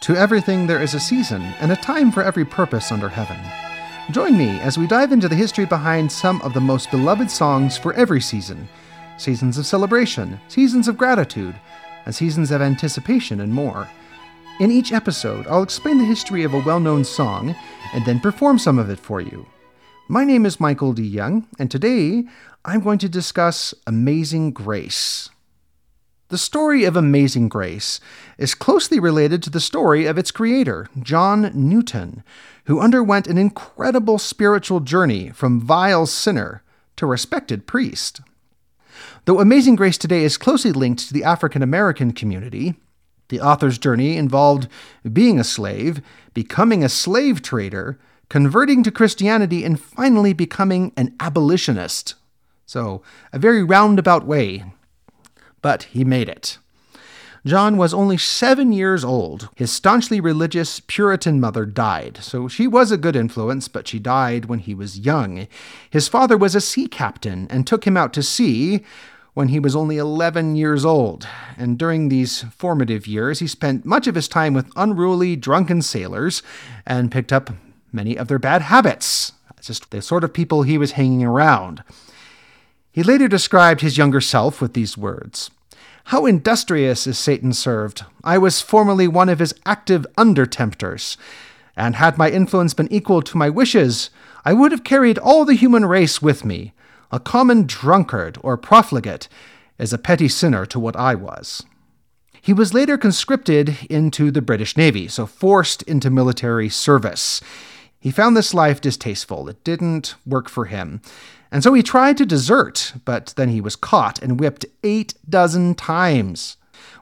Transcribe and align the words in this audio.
To 0.00 0.16
everything 0.16 0.66
there 0.66 0.80
is 0.80 0.94
a 0.94 1.00
season, 1.00 1.42
and 1.60 1.70
a 1.70 1.76
time 1.76 2.10
for 2.10 2.22
every 2.22 2.46
purpose 2.46 2.90
under 2.90 3.10
heaven. 3.10 3.36
Join 4.10 4.38
me 4.38 4.58
as 4.60 4.78
we 4.78 4.86
dive 4.86 5.12
into 5.12 5.28
the 5.28 5.34
history 5.34 5.66
behind 5.66 6.10
some 6.10 6.40
of 6.40 6.54
the 6.54 6.60
most 6.60 6.90
beloved 6.90 7.30
songs 7.30 7.76
for 7.76 7.92
every 7.92 8.20
season 8.22 8.66
seasons 9.18 9.58
of 9.58 9.66
celebration, 9.66 10.40
seasons 10.48 10.88
of 10.88 10.96
gratitude, 10.96 11.54
and 12.06 12.14
seasons 12.14 12.50
of 12.50 12.62
anticipation, 12.62 13.40
and 13.40 13.52
more. 13.52 13.86
In 14.58 14.70
each 14.70 14.90
episode, 14.90 15.46
I'll 15.46 15.62
explain 15.62 15.98
the 15.98 16.06
history 16.06 16.44
of 16.44 16.54
a 16.54 16.60
well 16.60 16.80
known 16.80 17.04
song 17.04 17.54
and 17.92 18.06
then 18.06 18.20
perform 18.20 18.58
some 18.58 18.78
of 18.78 18.88
it 18.88 18.98
for 18.98 19.20
you. 19.20 19.44
My 20.08 20.24
name 20.24 20.46
is 20.46 20.58
Michael 20.58 20.94
D. 20.94 21.02
Young, 21.02 21.46
and 21.58 21.70
today 21.70 22.24
I'm 22.64 22.80
going 22.80 22.98
to 23.00 23.08
discuss 23.10 23.74
Amazing 23.86 24.52
Grace. 24.52 25.28
The 26.30 26.38
story 26.38 26.84
of 26.84 26.96
Amazing 26.96 27.48
Grace 27.48 27.98
is 28.38 28.54
closely 28.54 29.00
related 29.00 29.42
to 29.42 29.50
the 29.50 29.58
story 29.58 30.06
of 30.06 30.16
its 30.16 30.30
creator, 30.30 30.86
John 31.02 31.50
Newton, 31.52 32.22
who 32.66 32.78
underwent 32.78 33.26
an 33.26 33.36
incredible 33.36 34.16
spiritual 34.16 34.78
journey 34.78 35.30
from 35.30 35.60
vile 35.60 36.06
sinner 36.06 36.62
to 36.94 37.04
respected 37.04 37.66
priest. 37.66 38.20
Though 39.24 39.40
Amazing 39.40 39.74
Grace 39.74 39.98
today 39.98 40.22
is 40.22 40.38
closely 40.38 40.70
linked 40.70 41.08
to 41.08 41.12
the 41.12 41.24
African 41.24 41.64
American 41.64 42.12
community, 42.12 42.76
the 43.28 43.40
author's 43.40 43.76
journey 43.76 44.16
involved 44.16 44.68
being 45.12 45.40
a 45.40 45.44
slave, 45.44 46.00
becoming 46.32 46.84
a 46.84 46.88
slave 46.88 47.42
trader, 47.42 47.98
converting 48.28 48.84
to 48.84 48.92
Christianity, 48.92 49.64
and 49.64 49.80
finally 49.80 50.32
becoming 50.32 50.92
an 50.96 51.12
abolitionist. 51.18 52.14
So, 52.66 53.02
a 53.32 53.38
very 53.40 53.64
roundabout 53.64 54.24
way 54.24 54.62
but 55.62 55.84
he 55.84 56.04
made 56.04 56.28
it. 56.28 56.58
John 57.46 57.78
was 57.78 57.94
only 57.94 58.18
seven 58.18 58.70
years 58.70 59.02
old. 59.02 59.48
His 59.56 59.72
staunchly 59.72 60.20
religious 60.20 60.80
Puritan 60.80 61.40
mother 61.40 61.64
died, 61.64 62.18
so 62.20 62.48
she 62.48 62.66
was 62.66 62.92
a 62.92 62.98
good 62.98 63.16
influence, 63.16 63.66
but 63.66 63.88
she 63.88 63.98
died 63.98 64.44
when 64.44 64.58
he 64.58 64.74
was 64.74 64.98
young. 64.98 65.48
His 65.88 66.06
father 66.06 66.36
was 66.36 66.54
a 66.54 66.60
sea 66.60 66.86
captain 66.86 67.46
and 67.48 67.66
took 67.66 67.86
him 67.86 67.96
out 67.96 68.12
to 68.12 68.22
sea 68.22 68.84
when 69.32 69.48
he 69.48 69.58
was 69.58 69.74
only 69.74 69.96
11 69.96 70.56
years 70.56 70.84
old. 70.84 71.26
And 71.56 71.78
during 71.78 72.08
these 72.08 72.42
formative 72.54 73.06
years, 73.06 73.38
he 73.38 73.46
spent 73.46 73.86
much 73.86 74.06
of 74.06 74.16
his 74.16 74.28
time 74.28 74.52
with 74.52 74.70
unruly, 74.76 75.34
drunken 75.34 75.80
sailors 75.80 76.42
and 76.86 77.12
picked 77.12 77.32
up 77.32 77.50
many 77.90 78.16
of 78.16 78.28
their 78.28 78.38
bad 78.38 78.62
habits. 78.62 79.32
It's 79.56 79.68
just 79.68 79.90
the 79.90 80.02
sort 80.02 80.24
of 80.24 80.34
people 80.34 80.62
he 80.62 80.76
was 80.76 80.92
hanging 80.92 81.24
around. 81.24 81.82
He 82.92 83.02
later 83.02 83.28
described 83.28 83.80
his 83.80 83.96
younger 83.96 84.20
self 84.20 84.60
with 84.60 84.74
these 84.74 84.98
words 84.98 85.50
How 86.04 86.26
industrious 86.26 87.06
is 87.06 87.18
Satan 87.18 87.52
served! 87.52 88.04
I 88.24 88.36
was 88.38 88.60
formerly 88.60 89.06
one 89.06 89.28
of 89.28 89.38
his 89.38 89.54
active 89.64 90.06
under 90.18 90.44
tempters, 90.44 91.16
and 91.76 91.96
had 91.96 92.18
my 92.18 92.30
influence 92.30 92.74
been 92.74 92.92
equal 92.92 93.22
to 93.22 93.38
my 93.38 93.48
wishes, 93.48 94.10
I 94.44 94.52
would 94.52 94.72
have 94.72 94.84
carried 94.84 95.18
all 95.18 95.44
the 95.44 95.54
human 95.54 95.84
race 95.84 96.20
with 96.20 96.44
me. 96.44 96.72
A 97.12 97.20
common 97.20 97.66
drunkard 97.66 98.38
or 98.42 98.56
profligate 98.56 99.28
is 99.78 99.92
a 99.92 99.98
petty 99.98 100.28
sinner 100.28 100.66
to 100.66 100.80
what 100.80 100.96
I 100.96 101.14
was. 101.14 101.64
He 102.42 102.52
was 102.52 102.74
later 102.74 102.96
conscripted 102.96 103.76
into 103.88 104.30
the 104.30 104.42
British 104.42 104.76
Navy, 104.76 105.08
so 105.08 105.26
forced 105.26 105.82
into 105.82 106.10
military 106.10 106.68
service. 106.68 107.40
He 107.98 108.10
found 108.10 108.36
this 108.36 108.54
life 108.54 108.80
distasteful. 108.80 109.48
It 109.48 109.62
didn't 109.62 110.14
work 110.26 110.48
for 110.48 110.64
him. 110.64 111.02
And 111.52 111.62
so 111.62 111.74
he 111.74 111.82
tried 111.82 112.16
to 112.18 112.26
desert, 112.26 112.92
but 113.04 113.34
then 113.36 113.48
he 113.48 113.60
was 113.60 113.76
caught 113.76 114.22
and 114.22 114.38
whipped 114.38 114.66
eight 114.84 115.14
dozen 115.28 115.74
times. 115.74 116.56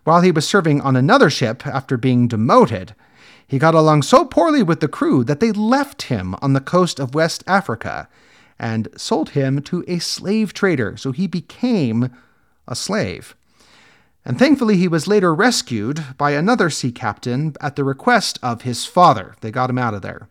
While 0.05 0.23
he 0.23 0.31
was 0.31 0.49
serving 0.49 0.81
on 0.81 0.97
another 0.97 1.29
ship 1.29 1.67
after 1.67 1.97
being 1.97 2.29
demoted, 2.29 2.95
he 3.47 3.59
got 3.59 3.75
along 3.75 4.03
so 4.03 4.25
poorly 4.25 4.63
with 4.63 4.81
the 4.81 4.89
crew 4.89 5.25
that 5.25 5.41
they 5.41 5.53
left 5.53 6.03
him 6.03 6.35
on 6.41 6.53
the 6.53 6.61
coast 6.61 6.99
of 6.99 7.15
West 7.15 7.45
Africa 7.47 8.09
and 8.59 8.89
sold 8.97 9.31
him 9.31 9.63
to 9.63 9.85
a 9.87 9.99
slave 9.99 10.53
trader, 10.53 10.97
so 10.97 11.13
he 11.13 11.27
became 11.27 12.11
a 12.67 12.75
slave. 12.75 13.35
And 14.25 14.39
thankfully, 14.39 14.77
he 14.77 14.89
was 14.89 15.07
later 15.07 15.35
rescued 15.35 16.05
by 16.19 16.33
another 16.33 16.69
sea 16.69 16.93
captain 16.93 17.55
at 17.61 17.77
the 17.77 17.85
request 17.85 18.39
of 18.43 18.63
his 18.63 18.85
father. 18.85 19.35
They 19.41 19.51
got 19.51 19.71
him 19.71 19.79
out 19.79 19.95
of 19.95 20.03
there. 20.03 20.29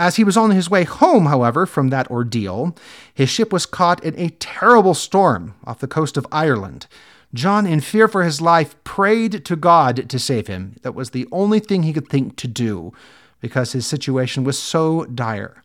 As 0.00 0.16
he 0.16 0.24
was 0.24 0.38
on 0.38 0.50
his 0.50 0.70
way 0.70 0.84
home, 0.84 1.26
however, 1.26 1.66
from 1.66 1.90
that 1.90 2.10
ordeal, 2.10 2.74
his 3.12 3.28
ship 3.28 3.52
was 3.52 3.66
caught 3.66 4.02
in 4.02 4.18
a 4.18 4.30
terrible 4.30 4.94
storm 4.94 5.54
off 5.64 5.80
the 5.80 5.86
coast 5.86 6.16
of 6.16 6.26
Ireland. 6.32 6.86
John, 7.34 7.66
in 7.66 7.82
fear 7.82 8.08
for 8.08 8.24
his 8.24 8.40
life, 8.40 8.82
prayed 8.82 9.44
to 9.44 9.56
God 9.56 10.08
to 10.08 10.18
save 10.18 10.46
him. 10.46 10.76
That 10.80 10.94
was 10.94 11.10
the 11.10 11.28
only 11.30 11.60
thing 11.60 11.82
he 11.82 11.92
could 11.92 12.08
think 12.08 12.36
to 12.36 12.48
do 12.48 12.94
because 13.42 13.72
his 13.72 13.86
situation 13.86 14.42
was 14.42 14.58
so 14.58 15.04
dire. 15.04 15.62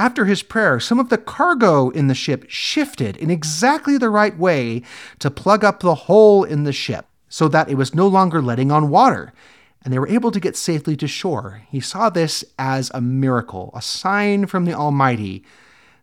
After 0.00 0.24
his 0.24 0.42
prayer, 0.42 0.80
some 0.80 0.98
of 0.98 1.08
the 1.08 1.16
cargo 1.16 1.90
in 1.90 2.08
the 2.08 2.14
ship 2.16 2.46
shifted 2.48 3.16
in 3.18 3.30
exactly 3.30 3.96
the 3.96 4.10
right 4.10 4.36
way 4.36 4.82
to 5.20 5.30
plug 5.30 5.62
up 5.62 5.78
the 5.78 5.94
hole 5.94 6.42
in 6.42 6.64
the 6.64 6.72
ship 6.72 7.06
so 7.28 7.46
that 7.46 7.68
it 7.68 7.76
was 7.76 7.94
no 7.94 8.08
longer 8.08 8.42
letting 8.42 8.72
on 8.72 8.90
water 8.90 9.32
and 9.84 9.92
they 9.92 9.98
were 9.98 10.08
able 10.08 10.30
to 10.30 10.40
get 10.40 10.56
safely 10.56 10.96
to 10.96 11.06
shore. 11.06 11.62
He 11.70 11.80
saw 11.80 12.08
this 12.08 12.44
as 12.58 12.90
a 12.94 13.00
miracle, 13.00 13.70
a 13.74 13.82
sign 13.82 14.46
from 14.46 14.64
the 14.64 14.72
Almighty 14.72 15.44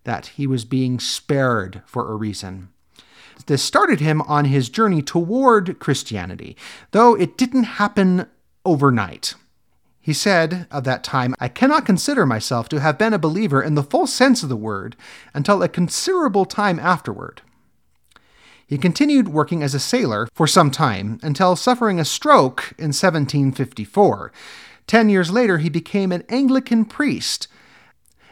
that 0.04 0.28
he 0.28 0.46
was 0.46 0.66
being 0.66 1.00
spared 1.00 1.82
for 1.86 2.12
a 2.12 2.16
reason. 2.16 2.70
This 3.48 3.64
started 3.64 4.00
him 4.00 4.22
on 4.24 4.46
his 4.46 4.70
journey 4.70 5.02
toward 5.02 5.80
Christianity, 5.80 6.56
though 6.92 7.16
it 7.16 7.38
didn't 7.38 7.64
happen 7.64 8.28
overnight. 8.66 9.34
He 10.00 10.14
said 10.14 10.68
of 10.72 10.84
that 10.84 11.04
time, 11.04 11.36
I 11.40 11.48
cannot 11.48 11.86
consider 11.86 12.26
myself 12.26 12.70
to 12.70 12.80
have 12.80 12.98
been 12.98 13.14
a 13.14 13.20
believer 13.20 13.62
in 13.62 13.76
the 13.76 13.84
full 13.84 14.08
sense 14.08 14.42
of 14.44 14.50
the 14.50 14.56
word 14.56 14.96
until 15.34 15.62
a 15.62 15.70
considerable 15.70 16.46
time 16.46 16.80
afterward. 16.80 17.42
He 18.72 18.78
continued 18.78 19.28
working 19.28 19.64
as 19.64 19.76
a 19.76 19.82
sailor 19.82 20.30
for 20.34 20.48
some 20.48 20.72
time 20.72 21.20
until 21.22 21.58
suffering 21.58 22.00
a 22.00 22.06
stroke 22.06 22.74
in 22.78 22.94
1754. 22.94 24.32
Ten 24.88 25.10
years 25.10 25.30
later, 25.30 25.58
he 25.58 25.68
became 25.68 26.14
an 26.14 26.24
Anglican 26.30 26.86
priest 26.86 27.50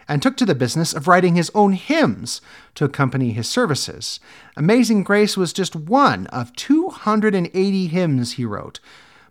and 0.08 0.22
took 0.22 0.38
to 0.38 0.46
the 0.46 0.56
business 0.56 0.94
of 0.94 1.10
writing 1.10 1.36
his 1.36 1.52
own 1.54 1.74
hymns 1.74 2.40
to 2.76 2.86
accompany 2.86 3.34
his 3.34 3.50
services. 3.50 4.22
Amazing 4.56 5.04
Grace 5.04 5.36
was 5.36 5.52
just 5.52 5.76
one 5.76 6.26
of 6.28 6.56
280 6.56 7.88
hymns 7.88 8.32
he 8.32 8.46
wrote, 8.46 8.80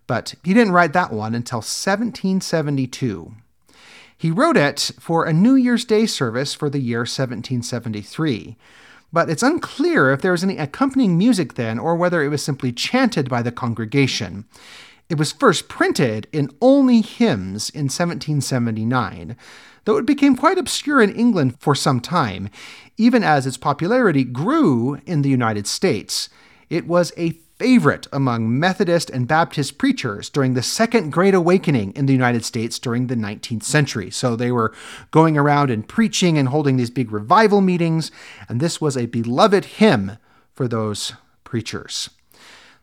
but 0.06 0.34
he 0.44 0.52
didn't 0.52 0.74
write 0.74 0.92
that 0.92 1.10
one 1.10 1.34
until 1.34 1.60
1772. 1.60 3.32
He 4.14 4.30
wrote 4.30 4.58
it 4.58 4.90
for 5.00 5.24
a 5.24 5.32
New 5.32 5.54
Year's 5.54 5.86
Day 5.86 6.04
service 6.04 6.52
for 6.52 6.68
the 6.68 6.80
year 6.80 7.00
1773 7.00 8.58
but 9.12 9.30
it's 9.30 9.42
unclear 9.42 10.10
if 10.12 10.20
there 10.20 10.32
was 10.32 10.44
any 10.44 10.58
accompanying 10.58 11.16
music 11.16 11.54
then 11.54 11.78
or 11.78 11.94
whether 11.94 12.22
it 12.22 12.28
was 12.28 12.42
simply 12.42 12.72
chanted 12.72 13.28
by 13.28 13.42
the 13.42 13.52
congregation. 13.52 14.44
It 15.08 15.18
was 15.18 15.32
first 15.32 15.68
printed 15.68 16.26
in 16.32 16.50
Olney 16.60 17.00
Hymns 17.00 17.70
in 17.70 17.84
1779, 17.84 19.36
though 19.84 19.96
it 19.96 20.04
became 20.04 20.36
quite 20.36 20.58
obscure 20.58 21.00
in 21.00 21.14
England 21.14 21.58
for 21.58 21.74
some 21.74 22.00
time, 22.00 22.50
even 22.98 23.24
as 23.24 23.46
its 23.46 23.56
popularity 23.56 24.24
grew 24.24 25.00
in 25.06 25.22
the 25.22 25.30
United 25.30 25.66
States. 25.66 26.28
It 26.68 26.86
was 26.86 27.12
a 27.16 27.38
favorite 27.58 28.06
among 28.12 28.58
Methodist 28.58 29.10
and 29.10 29.26
Baptist 29.26 29.78
preachers 29.78 30.30
during 30.30 30.54
the 30.54 30.62
Second 30.62 31.10
Great 31.10 31.34
Awakening 31.34 31.92
in 31.94 32.06
the 32.06 32.12
United 32.12 32.44
States 32.44 32.78
during 32.78 33.08
the 33.08 33.16
19th 33.16 33.64
century. 33.64 34.10
So 34.10 34.36
they 34.36 34.52
were 34.52 34.72
going 35.10 35.36
around 35.36 35.70
and 35.70 35.86
preaching 35.86 36.38
and 36.38 36.48
holding 36.48 36.76
these 36.76 36.90
big 36.90 37.10
revival 37.10 37.60
meetings, 37.60 38.10
and 38.48 38.60
this 38.60 38.80
was 38.80 38.96
a 38.96 39.06
beloved 39.06 39.64
hymn 39.64 40.18
for 40.54 40.68
those 40.68 41.14
preachers. 41.42 42.10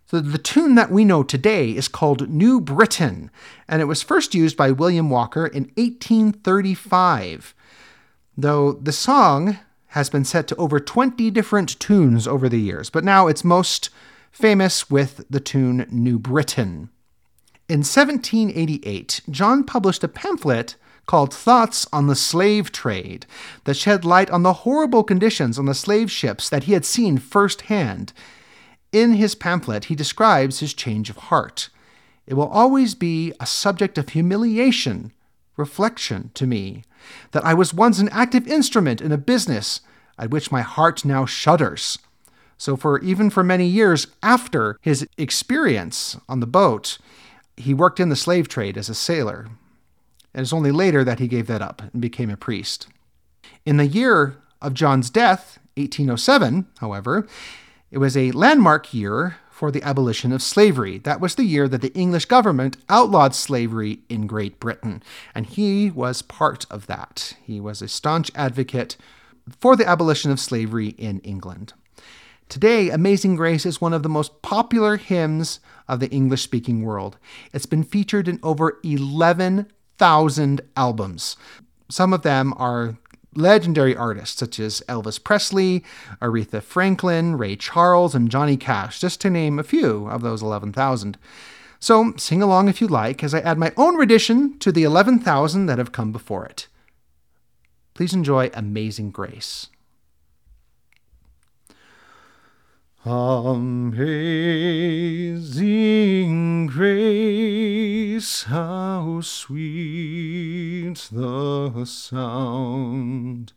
So 0.07 0.19
the 0.19 0.37
tune 0.37 0.75
that 0.75 0.91
we 0.91 1.03
know 1.03 1.23
today 1.23 1.71
is 1.71 1.87
called 1.87 2.29
New 2.29 2.61
Britain, 2.61 3.31
and 3.67 3.81
it 3.81 3.85
was 3.85 4.03
first 4.03 4.35
used 4.35 4.55
by 4.55 4.71
William 4.71 5.09
Walker 5.09 5.47
in 5.47 5.63
1835. 5.75 7.55
Though 8.37 8.73
the 8.73 8.91
song 8.91 9.57
has 9.87 10.09
been 10.09 10.25
set 10.25 10.47
to 10.47 10.55
over 10.57 10.79
20 10.79 11.31
different 11.31 11.79
tunes 11.79 12.27
over 12.27 12.49
the 12.49 12.59
years, 12.59 12.89
but 12.89 13.05
now 13.05 13.27
it's 13.27 13.43
most 13.43 13.89
famous 14.35 14.89
with 14.89 15.25
the 15.29 15.39
tune 15.39 15.87
New 15.89 16.19
Britain. 16.19 16.89
In 17.69 17.79
1788, 17.79 19.21
John 19.29 19.63
published 19.63 20.03
a 20.03 20.09
pamphlet 20.09 20.75
called 21.05 21.33
Thoughts 21.33 21.87
on 21.93 22.07
the 22.07 22.17
Slave 22.17 22.73
Trade 22.73 23.25
that 23.63 23.77
shed 23.77 24.03
light 24.03 24.29
on 24.29 24.43
the 24.43 24.51
horrible 24.51 25.05
conditions 25.05 25.57
on 25.57 25.67
the 25.67 25.73
slave 25.73 26.11
ships 26.11 26.49
that 26.49 26.65
he 26.65 26.73
had 26.73 26.83
seen 26.83 27.17
firsthand. 27.17 28.11
In 28.91 29.13
his 29.13 29.35
pamphlet, 29.35 29.85
he 29.85 29.95
describes 29.95 30.59
his 30.59 30.73
change 30.73 31.09
of 31.09 31.15
heart. 31.17 31.69
It 32.27 32.33
will 32.33 32.49
always 32.49 32.93
be 32.93 33.31
a 33.39 33.45
subject 33.45 33.97
of 33.97 34.09
humiliation, 34.09 35.13
reflection 35.55 36.31
to 36.33 36.45
me, 36.45 36.83
that 37.31 37.45
I 37.45 37.53
was 37.53 37.73
once 37.73 37.99
an 37.99 38.09
active 38.09 38.49
instrument 38.49 38.99
in 38.99 39.13
a 39.13 39.17
business 39.17 39.79
at 40.19 40.29
which 40.29 40.51
my 40.51 40.61
heart 40.61 41.05
now 41.05 41.25
shudders. 41.25 41.99
So 42.57 42.75
for 42.75 42.99
even 42.99 43.29
for 43.29 43.43
many 43.43 43.67
years 43.67 44.07
after 44.23 44.77
his 44.81 45.07
experience 45.17 46.17
on 46.29 46.39
the 46.39 46.47
boat, 46.47 46.97
he 47.57 47.73
worked 47.73 47.99
in 47.99 48.09
the 48.09 48.15
slave 48.15 48.47
trade 48.47 48.77
as 48.77 48.89
a 48.89 48.95
sailor. 48.95 49.47
It 50.33 50.41
is 50.41 50.53
only 50.53 50.71
later 50.71 51.03
that 51.03 51.19
he 51.19 51.27
gave 51.27 51.47
that 51.47 51.61
up 51.61 51.81
and 51.81 52.01
became 52.01 52.29
a 52.29 52.37
priest. 52.37 52.87
In 53.65 53.77
the 53.77 53.87
year 53.87 54.37
of 54.61 54.73
John's 54.73 55.09
death, 55.09 55.59
1807, 55.75 56.67
however, 56.79 57.27
it 57.91 57.97
was 57.97 58.17
a 58.17 58.31
landmark 58.31 58.93
year 58.93 59.37
for 59.49 59.71
the 59.71 59.83
abolition 59.83 60.33
of 60.33 60.41
slavery. 60.41 60.97
That 60.97 61.21
was 61.21 61.35
the 61.35 61.45
year 61.45 61.69
that 61.69 61.81
the 61.81 61.93
English 61.93 62.25
government 62.25 62.75
outlawed 62.89 63.33
slavery 63.33 63.99
in 64.09 64.27
Great 64.27 64.59
Britain, 64.59 65.01
and 65.33 65.45
he 65.45 65.89
was 65.89 66.21
part 66.21 66.65
of 66.69 66.87
that. 66.87 67.37
He 67.41 67.61
was 67.61 67.81
a 67.81 67.87
staunch 67.87 68.29
advocate 68.35 68.97
for 69.49 69.77
the 69.77 69.87
abolition 69.87 70.29
of 70.29 70.41
slavery 70.41 70.89
in 70.89 71.19
England. 71.19 71.73
Today, 72.47 72.89
Amazing 72.89 73.35
Grace 73.35 73.65
is 73.65 73.81
one 73.81 73.93
of 73.93 74.03
the 74.03 74.09
most 74.09 74.41
popular 74.41 74.97
hymns 74.97 75.59
of 75.87 75.99
the 75.99 76.09
English 76.09 76.43
speaking 76.43 76.83
world. 76.83 77.17
It's 77.53 77.65
been 77.65 77.83
featured 77.83 78.27
in 78.27 78.39
over 78.43 78.79
11,000 78.83 80.61
albums. 80.77 81.37
Some 81.89 82.13
of 82.13 82.21
them 82.21 82.53
are 82.57 82.97
legendary 83.33 83.95
artists 83.95 84.39
such 84.39 84.59
as 84.59 84.83
Elvis 84.87 85.21
Presley, 85.21 85.83
Aretha 86.21 86.61
Franklin, 86.61 87.35
Ray 87.35 87.55
Charles, 87.55 88.15
and 88.15 88.29
Johnny 88.29 88.57
Cash, 88.57 88.99
just 89.01 89.19
to 89.21 89.29
name 89.29 89.59
a 89.59 89.63
few 89.63 90.07
of 90.07 90.21
those 90.21 90.41
11,000. 90.41 91.17
So 91.79 92.13
sing 92.15 92.41
along 92.41 92.69
if 92.69 92.79
you 92.79 92.87
like 92.87 93.23
as 93.23 93.33
I 93.33 93.39
add 93.39 93.57
my 93.57 93.73
own 93.75 93.95
rendition 93.95 94.57
to 94.59 94.71
the 94.71 94.83
11,000 94.83 95.65
that 95.65 95.79
have 95.79 95.91
come 95.91 96.11
before 96.11 96.45
it. 96.45 96.67
Please 97.95 98.13
enjoy 98.13 98.51
Amazing 98.53 99.11
Grace. 99.11 99.67
Amazing 103.07 104.65
grace, 106.65 108.43
how 108.45 109.21
sweet 109.21 111.07
the 111.11 111.85
sound 111.85 113.53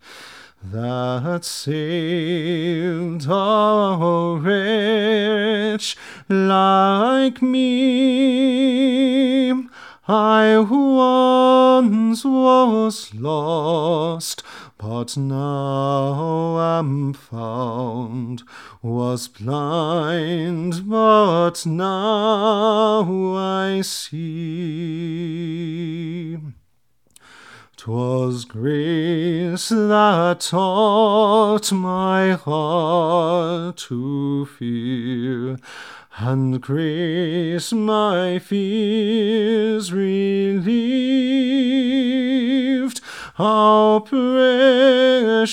that 0.63 1.47
saved 1.47 3.27
a 3.27 4.39
wretch 4.39 5.97
like 6.29 7.41
me. 7.41 8.59
I 10.07 10.59
once 10.59 12.23
was 12.23 13.15
lost 13.15 14.43
but 14.79 15.17
now 15.17 16.79
am 16.79 17.13
found, 17.13 18.45
was 18.81 19.27
blind, 19.27 20.89
but 20.89 21.67
now 21.67 23.35
I 23.37 23.81
see. 23.83 25.19
'Twas 27.77 28.45
grace 28.45 29.69
that 29.69 30.41
taught 30.41 31.73
my 31.73 32.33
heart 32.33 33.77
to 33.77 34.47
fear, 34.47 35.59
and 36.19 36.61
grace 36.61 37.73
my 37.73 38.39
fears 38.39 39.93
relieved. 39.93 40.69
How 43.39 44.01
precious 44.01 45.45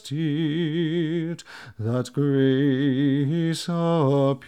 did 0.00 1.44
that 1.78 2.12
grace 2.12 3.68
appear 3.68 4.42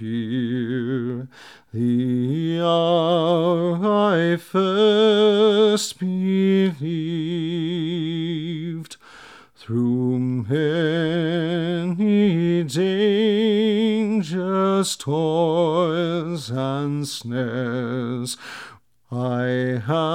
the 1.73 2.61
hour 2.61 3.79
I 4.11 4.37
first 4.37 6.01
believed. 6.01 6.77
Through 9.55 10.19
many 10.49 11.95
dangers, 12.65 14.27
toils, 14.97 16.51
and 16.51 17.07
snares, 17.07 18.37
I 19.13 19.81
have 19.87 20.06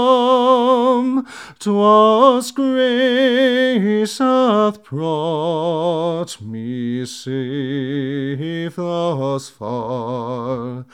Twas 1.59 2.51
grace 2.51 4.17
hath 4.19 4.83
brought 4.83 6.39
me 6.41 7.05
safe 7.05 8.77
thus 8.77 9.49
far, 9.49 10.85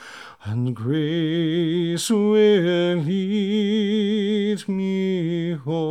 and 0.44 0.74
grace 0.74 2.10
will 2.10 2.96
lead 2.96 4.68
me 4.68 5.52
home. 5.52 5.84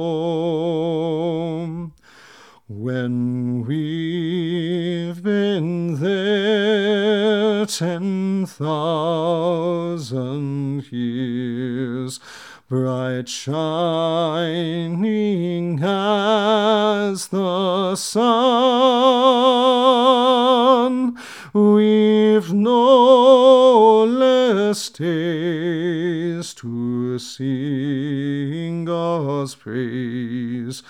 When 2.68 3.66
we've 3.66 4.55
ten 7.66 8.46
thousand 8.46 10.12
years, 10.92 12.20
bright 12.70 13.28
shining 13.28 15.04
as 15.84 17.28
the 17.30 17.96
sun, 17.96 18.36
we've 21.54 22.54
no 22.54 24.04
less 24.04 24.90
days 24.90 26.54
to 26.54 27.18
sing 27.18 28.86
God's 28.86 29.56
praise 29.56 30.84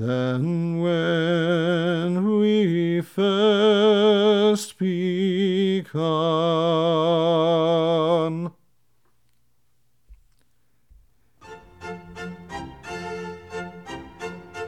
than 0.00 0.80
when 0.80 2.38
we 2.38 3.02
first 3.02 4.78
begun. 4.78 6.00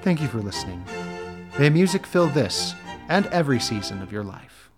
Thank 0.02 0.20
you 0.20 0.28
for 0.28 0.40
listening. 0.40 0.84
May 1.58 1.70
music 1.70 2.04
fill 2.06 2.26
this 2.26 2.74
and 3.08 3.24
every 3.28 3.58
season 3.58 4.02
of 4.02 4.12
your 4.12 4.24
life. 4.24 4.71